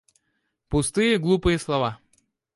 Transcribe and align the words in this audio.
Пустые, 0.67 1.19
глупые 1.19 1.59
слова! 1.59 1.99